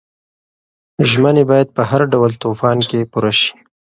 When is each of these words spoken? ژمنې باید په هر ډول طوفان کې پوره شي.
ژمنې 1.11 1.43
باید 1.49 1.67
په 1.75 1.81
هر 1.89 2.01
ډول 2.13 2.31
طوفان 2.43 2.77
کې 2.89 3.09
پوره 3.11 3.31
شي. 3.39 3.51